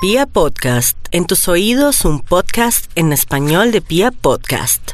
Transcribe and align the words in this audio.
Pia 0.00 0.26
Podcast, 0.26 0.96
en 1.10 1.26
tus 1.26 1.48
oídos 1.48 2.04
un 2.04 2.20
podcast 2.20 2.88
en 2.94 3.12
español 3.12 3.72
de 3.72 3.80
Pia 3.80 4.12
Podcast. 4.12 4.92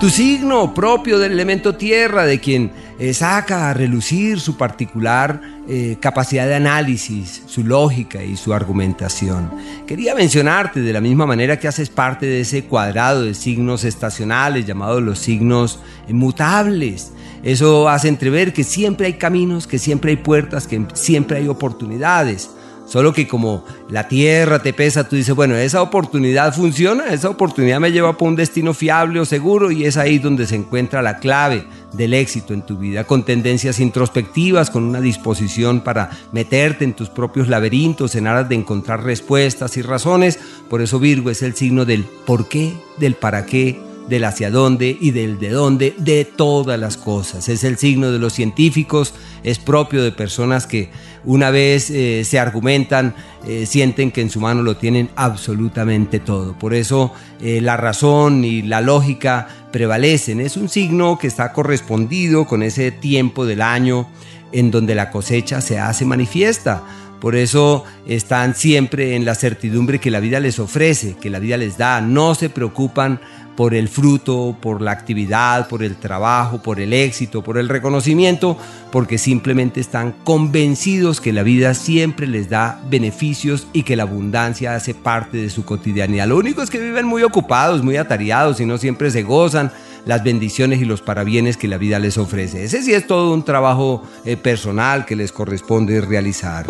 Tu 0.00 0.08
signo 0.08 0.72
propio 0.72 1.18
del 1.18 1.32
elemento 1.32 1.76
tierra, 1.76 2.24
de 2.24 2.40
quien 2.40 2.72
eh, 2.98 3.12
saca 3.12 3.68
a 3.68 3.74
relucir 3.74 4.40
su 4.40 4.56
particular 4.56 5.42
eh, 5.68 5.96
capacidad 6.00 6.46
de 6.46 6.56
análisis, 6.56 7.42
su 7.46 7.62
lógica 7.62 8.22
y 8.24 8.36
su 8.36 8.52
argumentación. 8.52 9.50
Quería 9.86 10.14
mencionarte 10.14 10.80
de 10.80 10.92
la 10.92 11.00
misma 11.00 11.24
manera 11.24 11.58
que 11.58 11.68
haces 11.68 11.88
parte 11.88 12.26
de 12.26 12.40
ese 12.40 12.64
cuadrado 12.64 13.22
de 13.22 13.34
signos 13.34 13.84
estacionales 13.84 14.66
llamados 14.66 15.02
los 15.02 15.20
signos 15.20 15.78
mutables. 16.08 17.12
Eso 17.44 17.88
hace 17.88 18.08
entrever 18.08 18.52
que 18.52 18.64
siempre 18.64 19.06
hay 19.06 19.12
caminos, 19.14 19.66
que 19.68 19.78
siempre 19.78 20.10
hay 20.10 20.16
puertas, 20.16 20.66
que 20.66 20.84
siempre 20.94 21.38
hay 21.38 21.48
oportunidades. 21.48 22.50
Solo 22.92 23.14
que 23.14 23.26
como 23.26 23.64
la 23.88 24.06
tierra 24.06 24.58
te 24.58 24.74
pesa, 24.74 25.08
tú 25.08 25.16
dices, 25.16 25.34
bueno, 25.34 25.56
esa 25.56 25.80
oportunidad 25.80 26.52
funciona, 26.54 27.06
esa 27.06 27.30
oportunidad 27.30 27.80
me 27.80 27.90
lleva 27.90 28.18
por 28.18 28.28
un 28.28 28.36
destino 28.36 28.74
fiable 28.74 29.18
o 29.18 29.24
seguro 29.24 29.70
y 29.70 29.86
es 29.86 29.96
ahí 29.96 30.18
donde 30.18 30.46
se 30.46 30.56
encuentra 30.56 31.00
la 31.00 31.16
clave 31.16 31.66
del 31.94 32.12
éxito 32.12 32.52
en 32.52 32.60
tu 32.60 32.76
vida, 32.76 33.04
con 33.04 33.24
tendencias 33.24 33.80
introspectivas, 33.80 34.68
con 34.68 34.84
una 34.84 35.00
disposición 35.00 35.80
para 35.80 36.10
meterte 36.32 36.84
en 36.84 36.92
tus 36.92 37.08
propios 37.08 37.48
laberintos 37.48 38.14
en 38.14 38.26
aras 38.26 38.50
de 38.50 38.56
encontrar 38.56 39.02
respuestas 39.02 39.78
y 39.78 39.80
razones. 39.80 40.38
Por 40.68 40.82
eso 40.82 40.98
Virgo 40.98 41.30
es 41.30 41.40
el 41.40 41.54
signo 41.54 41.86
del 41.86 42.04
por 42.26 42.46
qué, 42.46 42.74
del 42.98 43.14
para 43.14 43.46
qué, 43.46 43.80
del 44.08 44.24
hacia 44.24 44.50
dónde 44.50 44.96
y 45.00 45.10
del 45.10 45.38
de 45.38 45.50
dónde, 45.50 45.94
de 45.98 46.24
todas 46.24 46.78
las 46.78 46.96
cosas. 46.96 47.48
Es 47.48 47.64
el 47.64 47.78
signo 47.78 48.10
de 48.10 48.18
los 48.18 48.32
científicos, 48.32 49.14
es 49.42 49.58
propio 49.58 50.02
de 50.02 50.12
personas 50.12 50.66
que 50.66 50.90
una 51.24 51.50
vez 51.50 51.90
eh, 51.90 52.24
se 52.24 52.38
argumentan, 52.38 53.14
eh, 53.46 53.66
sienten 53.66 54.10
que 54.10 54.20
en 54.20 54.30
su 54.30 54.40
mano 54.40 54.62
lo 54.62 54.76
tienen 54.76 55.10
absolutamente 55.14 56.18
todo. 56.18 56.58
Por 56.58 56.74
eso 56.74 57.12
eh, 57.40 57.60
la 57.60 57.76
razón 57.76 58.44
y 58.44 58.62
la 58.62 58.80
lógica 58.80 59.48
prevalecen. 59.70 60.40
Es 60.40 60.56
un 60.56 60.68
signo 60.68 61.18
que 61.18 61.28
está 61.28 61.52
correspondido 61.52 62.46
con 62.46 62.62
ese 62.62 62.90
tiempo 62.90 63.46
del 63.46 63.62
año 63.62 64.08
en 64.52 64.70
donde 64.70 64.94
la 64.94 65.10
cosecha 65.10 65.60
se 65.60 65.78
hace 65.78 66.04
manifiesta. 66.04 66.82
Por 67.22 67.36
eso 67.36 67.84
están 68.04 68.56
siempre 68.56 69.14
en 69.14 69.24
la 69.24 69.36
certidumbre 69.36 70.00
que 70.00 70.10
la 70.10 70.18
vida 70.18 70.40
les 70.40 70.58
ofrece, 70.58 71.14
que 71.20 71.30
la 71.30 71.38
vida 71.38 71.56
les 71.56 71.78
da. 71.78 72.00
No 72.00 72.34
se 72.34 72.50
preocupan 72.50 73.20
por 73.54 73.74
el 73.74 73.88
fruto, 73.88 74.56
por 74.60 74.82
la 74.82 74.90
actividad, 74.90 75.68
por 75.68 75.84
el 75.84 75.94
trabajo, 75.94 76.60
por 76.60 76.80
el 76.80 76.92
éxito, 76.92 77.44
por 77.44 77.58
el 77.58 77.68
reconocimiento, 77.68 78.58
porque 78.90 79.18
simplemente 79.18 79.78
están 79.78 80.10
convencidos 80.24 81.20
que 81.20 81.32
la 81.32 81.44
vida 81.44 81.74
siempre 81.74 82.26
les 82.26 82.50
da 82.50 82.80
beneficios 82.90 83.68
y 83.72 83.84
que 83.84 83.94
la 83.94 84.02
abundancia 84.02 84.74
hace 84.74 84.92
parte 84.92 85.36
de 85.36 85.50
su 85.50 85.64
cotidianidad. 85.64 86.26
Lo 86.26 86.38
único 86.38 86.60
es 86.60 86.70
que 86.70 86.80
viven 86.80 87.06
muy 87.06 87.22
ocupados, 87.22 87.84
muy 87.84 87.98
atareados 87.98 88.58
y 88.58 88.66
no 88.66 88.78
siempre 88.78 89.12
se 89.12 89.22
gozan 89.22 89.70
las 90.06 90.24
bendiciones 90.24 90.80
y 90.80 90.86
los 90.86 91.02
parabienes 91.02 91.56
que 91.56 91.68
la 91.68 91.78
vida 91.78 92.00
les 92.00 92.18
ofrece. 92.18 92.64
Ese 92.64 92.82
sí 92.82 92.92
es 92.92 93.06
todo 93.06 93.32
un 93.32 93.44
trabajo 93.44 94.02
eh, 94.24 94.36
personal 94.36 95.04
que 95.04 95.14
les 95.14 95.30
corresponde 95.30 96.00
realizar. 96.00 96.66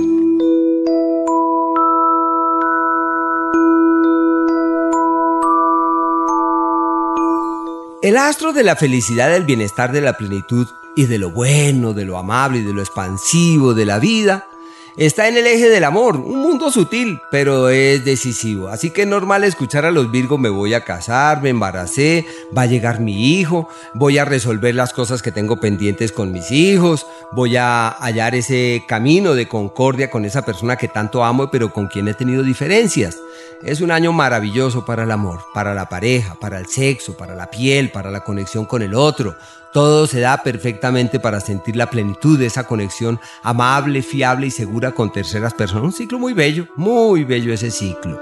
El 8.02 8.16
astro 8.16 8.52
de 8.52 8.64
la 8.64 8.74
felicidad, 8.74 9.30
del 9.30 9.44
bienestar, 9.44 9.92
de 9.92 10.00
la 10.00 10.14
plenitud 10.14 10.66
y 10.96 11.06
de 11.06 11.18
lo 11.18 11.30
bueno, 11.30 11.92
de 11.92 12.04
lo 12.04 12.18
amable 12.18 12.58
y 12.58 12.62
de 12.62 12.72
lo 12.72 12.80
expansivo 12.80 13.74
de 13.74 13.86
la 13.86 14.00
vida 14.00 14.48
está 14.96 15.28
en 15.28 15.36
el 15.36 15.46
eje 15.46 15.68
del 15.68 15.84
amor, 15.84 16.16
un 16.16 16.40
mundo 16.40 16.70
sutil, 16.70 17.20
pero 17.30 17.68
es 17.68 18.04
decisivo. 18.04 18.68
Así 18.68 18.90
que 18.90 19.02
es 19.02 19.08
normal 19.08 19.44
escuchar 19.44 19.84
a 19.84 19.90
los 19.90 20.10
Virgos, 20.10 20.38
me 20.38 20.48
voy 20.48 20.74
a 20.74 20.84
casar, 20.84 21.42
me 21.42 21.50
embaracé, 21.50 22.26
va 22.56 22.62
a 22.62 22.66
llegar 22.66 23.00
mi 23.00 23.38
hijo, 23.38 23.68
voy 23.94 24.18
a 24.18 24.24
resolver 24.24 24.74
las 24.74 24.92
cosas 24.92 25.22
que 25.22 25.32
tengo 25.32 25.60
pendientes 25.60 26.12
con 26.12 26.32
mis 26.32 26.50
hijos, 26.50 27.06
voy 27.32 27.56
a 27.56 27.88
hallar 27.88 28.34
ese 28.34 28.84
camino 28.86 29.34
de 29.34 29.48
concordia 29.48 30.10
con 30.10 30.24
esa 30.24 30.44
persona 30.44 30.76
que 30.76 30.88
tanto 30.88 31.24
amo, 31.24 31.50
pero 31.50 31.72
con 31.72 31.86
quien 31.88 32.08
he 32.08 32.14
tenido 32.14 32.42
diferencias. 32.42 33.18
Es 33.62 33.80
un 33.80 33.92
año 33.92 34.12
maravilloso 34.12 34.84
para 34.84 35.04
el 35.04 35.10
amor, 35.12 35.40
para 35.54 35.72
la 35.72 35.88
pareja, 35.88 36.34
para 36.34 36.58
el 36.58 36.66
sexo, 36.66 37.16
para 37.16 37.36
la 37.36 37.48
piel, 37.48 37.92
para 37.92 38.10
la 38.10 38.24
conexión 38.24 38.64
con 38.64 38.82
el 38.82 38.94
otro. 38.94 39.36
Todo 39.72 40.06
se 40.06 40.20
da 40.20 40.42
perfectamente 40.42 41.18
para 41.18 41.40
sentir 41.40 41.76
la 41.76 41.88
plenitud 41.88 42.38
de 42.38 42.46
esa 42.46 42.64
conexión 42.64 43.20
amable, 43.42 44.02
fiable 44.02 44.48
y 44.48 44.50
segura 44.50 44.81
con 44.90 45.12
terceras 45.12 45.54
personas. 45.54 45.84
Un 45.84 45.92
ciclo 45.92 46.18
muy 46.18 46.32
bello, 46.32 46.66
muy 46.76 47.22
bello 47.22 47.54
ese 47.54 47.70
ciclo. 47.70 48.20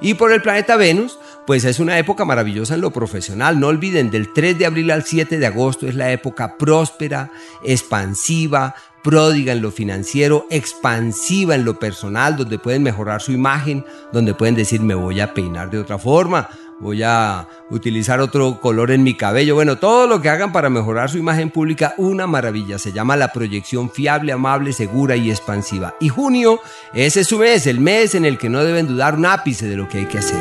Y 0.00 0.14
por 0.14 0.32
el 0.32 0.40
planeta 0.40 0.76
Venus, 0.76 1.18
pues 1.46 1.64
es 1.64 1.78
una 1.78 1.98
época 1.98 2.24
maravillosa 2.24 2.74
en 2.74 2.80
lo 2.80 2.90
profesional. 2.90 3.60
No 3.60 3.66
olviden, 3.66 4.10
del 4.10 4.32
3 4.32 4.58
de 4.58 4.66
abril 4.66 4.90
al 4.90 5.04
7 5.04 5.38
de 5.38 5.46
agosto 5.46 5.86
es 5.86 5.94
la 5.94 6.10
época 6.10 6.56
próspera, 6.56 7.30
expansiva, 7.62 8.74
pródiga 9.02 9.52
en 9.52 9.62
lo 9.62 9.70
financiero, 9.70 10.46
expansiva 10.50 11.54
en 11.54 11.64
lo 11.64 11.78
personal, 11.78 12.36
donde 12.36 12.58
pueden 12.58 12.82
mejorar 12.82 13.20
su 13.20 13.32
imagen, 13.32 13.84
donde 14.12 14.34
pueden 14.34 14.54
decir 14.54 14.80
me 14.80 14.94
voy 14.94 15.20
a 15.20 15.34
peinar 15.34 15.70
de 15.70 15.78
otra 15.78 15.98
forma, 15.98 16.48
voy 16.80 17.02
a 17.02 17.46
utilizar 17.68 18.20
otro 18.20 18.60
color 18.60 18.90
en 18.90 19.02
mi 19.02 19.14
cabello. 19.14 19.54
Bueno, 19.54 19.78
todo 19.78 20.06
lo 20.06 20.20
que 20.20 20.30
hagan 20.30 20.52
para 20.52 20.70
mejorar 20.70 21.10
su 21.10 21.18
imagen 21.18 21.50
pública, 21.50 21.94
una 21.98 22.26
maravilla. 22.26 22.78
Se 22.78 22.92
llama 22.92 23.16
la 23.16 23.32
proyección 23.32 23.90
fiable, 23.90 24.32
amable, 24.32 24.72
segura 24.72 25.16
y 25.16 25.30
expansiva. 25.30 25.94
Y 26.00 26.08
junio, 26.08 26.60
ese 26.92 27.20
es 27.20 27.28
su 27.28 27.38
mes, 27.38 27.66
el 27.66 27.80
mes 27.80 28.14
en 28.14 28.24
el 28.24 28.38
que 28.38 28.48
no 28.48 28.64
deben 28.64 28.88
dudar 28.88 29.14
un 29.14 29.26
ápice 29.26 29.68
de 29.68 29.76
lo 29.76 29.88
que 29.88 29.98
hay 29.98 30.06
que 30.06 30.18
hacer. 30.18 30.40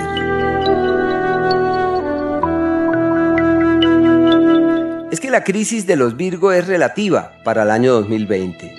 Es 5.11 5.19
que 5.19 5.29
la 5.29 5.44
crisis 5.44 5.85
de 5.85 5.95
los 5.95 6.16
Virgo 6.16 6.51
es 6.51 6.67
relativa 6.67 7.33
para 7.44 7.63
el 7.63 7.71
año 7.71 7.94
2020 7.94 8.78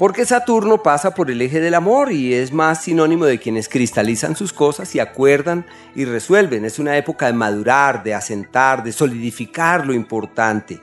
porque 0.00 0.24
Saturno 0.24 0.82
pasa 0.82 1.12
por 1.12 1.30
el 1.30 1.42
eje 1.42 1.60
del 1.60 1.74
amor 1.74 2.10
y 2.10 2.32
es 2.32 2.54
más 2.54 2.84
sinónimo 2.84 3.26
de 3.26 3.38
quienes 3.38 3.68
cristalizan 3.68 4.34
sus 4.34 4.50
cosas 4.50 4.94
y 4.94 4.98
acuerdan 4.98 5.66
y 5.94 6.06
resuelven. 6.06 6.64
Es 6.64 6.78
una 6.78 6.96
época 6.96 7.26
de 7.26 7.34
madurar, 7.34 8.02
de 8.02 8.14
asentar, 8.14 8.82
de 8.82 8.94
solidificar 8.94 9.86
lo 9.86 9.92
importante. 9.92 10.80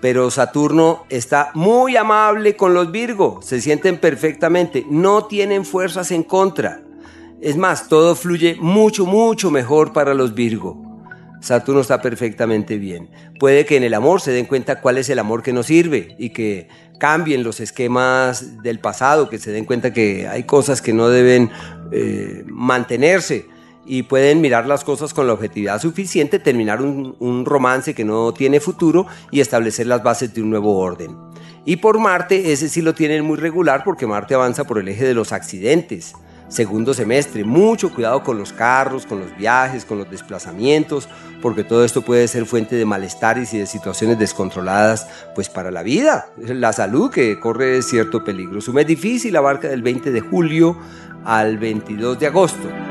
Pero 0.00 0.28
Saturno 0.32 1.06
está 1.08 1.52
muy 1.54 1.96
amable 1.96 2.56
con 2.56 2.74
los 2.74 2.90
Virgo, 2.90 3.38
se 3.44 3.60
sienten 3.60 3.96
perfectamente, 3.96 4.84
no 4.90 5.26
tienen 5.26 5.64
fuerzas 5.64 6.10
en 6.10 6.24
contra. 6.24 6.82
Es 7.40 7.56
más, 7.56 7.86
todo 7.86 8.16
fluye 8.16 8.56
mucho, 8.58 9.06
mucho 9.06 9.52
mejor 9.52 9.92
para 9.92 10.14
los 10.14 10.34
Virgo. 10.34 10.87
Saturno 11.40 11.80
está 11.80 12.00
perfectamente 12.00 12.78
bien. 12.78 13.10
Puede 13.38 13.64
que 13.64 13.76
en 13.76 13.84
el 13.84 13.94
amor 13.94 14.20
se 14.20 14.32
den 14.32 14.46
cuenta 14.46 14.80
cuál 14.80 14.98
es 14.98 15.08
el 15.08 15.18
amor 15.18 15.42
que 15.42 15.52
nos 15.52 15.66
sirve 15.66 16.16
y 16.18 16.30
que 16.30 16.68
cambien 16.98 17.44
los 17.44 17.60
esquemas 17.60 18.62
del 18.62 18.80
pasado, 18.80 19.28
que 19.28 19.38
se 19.38 19.52
den 19.52 19.64
cuenta 19.64 19.92
que 19.92 20.26
hay 20.26 20.44
cosas 20.44 20.82
que 20.82 20.92
no 20.92 21.08
deben 21.08 21.50
eh, 21.92 22.44
mantenerse 22.46 23.46
y 23.86 24.02
pueden 24.02 24.40
mirar 24.40 24.66
las 24.66 24.84
cosas 24.84 25.14
con 25.14 25.26
la 25.26 25.32
objetividad 25.32 25.80
suficiente, 25.80 26.38
terminar 26.38 26.82
un, 26.82 27.16
un 27.20 27.46
romance 27.46 27.94
que 27.94 28.04
no 28.04 28.34
tiene 28.34 28.60
futuro 28.60 29.06
y 29.30 29.40
establecer 29.40 29.86
las 29.86 30.02
bases 30.02 30.34
de 30.34 30.42
un 30.42 30.50
nuevo 30.50 30.76
orden. 30.76 31.16
Y 31.64 31.76
por 31.76 31.98
Marte, 31.98 32.52
ese 32.52 32.68
sí 32.68 32.82
lo 32.82 32.94
tienen 32.94 33.24
muy 33.24 33.38
regular 33.38 33.84
porque 33.84 34.06
Marte 34.06 34.34
avanza 34.34 34.64
por 34.64 34.78
el 34.78 34.88
eje 34.88 35.06
de 35.06 35.14
los 35.14 35.32
accidentes 35.32 36.14
segundo 36.48 36.94
semestre. 36.94 37.44
Mucho 37.44 37.92
cuidado 37.92 38.22
con 38.22 38.38
los 38.38 38.52
carros, 38.52 39.06
con 39.06 39.20
los 39.20 39.36
viajes, 39.36 39.84
con 39.84 39.98
los 39.98 40.10
desplazamientos, 40.10 41.08
porque 41.40 41.64
todo 41.64 41.84
esto 41.84 42.02
puede 42.02 42.26
ser 42.28 42.46
fuente 42.46 42.76
de 42.76 42.84
malestares 42.84 43.54
y 43.54 43.58
de 43.58 43.66
situaciones 43.66 44.18
descontroladas, 44.18 45.06
pues 45.34 45.48
para 45.48 45.70
la 45.70 45.82
vida, 45.82 46.30
la 46.36 46.72
salud 46.72 47.10
que 47.10 47.38
corre 47.38 47.82
cierto 47.82 48.24
peligro. 48.24 48.60
Su 48.60 48.72
mes 48.72 48.86
difícil 48.86 49.36
abarca 49.36 49.68
del 49.68 49.82
20 49.82 50.10
de 50.10 50.20
julio 50.20 50.76
al 51.24 51.58
22 51.58 52.18
de 52.18 52.26
agosto. 52.26 52.87